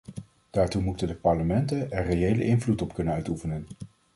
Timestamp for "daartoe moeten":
0.49-1.07